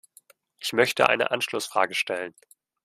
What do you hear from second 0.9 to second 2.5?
eine Anschlussfrage stellen.